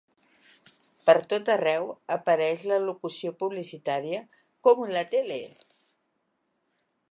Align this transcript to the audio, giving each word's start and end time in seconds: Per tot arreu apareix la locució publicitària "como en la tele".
Per 1.09 1.13
tot 1.33 1.51
arreu 1.55 1.85
apareix 2.15 2.63
la 2.71 2.79
locució 2.87 3.33
publicitària 3.43 4.25
"como 4.69 4.89
en 4.89 4.95
la 4.99 5.07
tele". 5.15 5.41